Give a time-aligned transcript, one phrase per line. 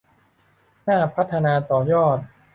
[0.87, 2.17] น่าพัฒนาต่อยอด